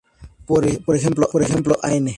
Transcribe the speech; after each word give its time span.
Por 0.47 0.65
ejemplo, 0.95 1.75
"An. 1.83 2.09